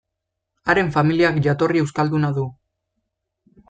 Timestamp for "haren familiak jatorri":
0.73-1.85